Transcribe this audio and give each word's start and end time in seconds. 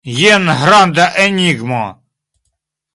Jen 0.19 0.45
granda 0.61 1.05
enigmo! 1.25 1.83